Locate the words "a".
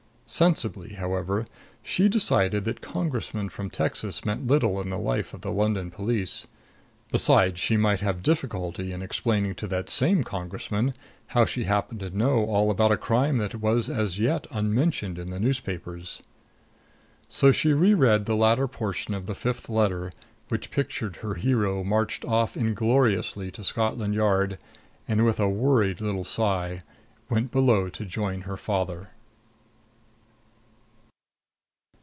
12.93-12.97, 25.41-25.49